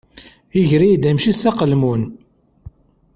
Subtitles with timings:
[0.59, 2.01] Iger-iyi-d amcic s aqelmun.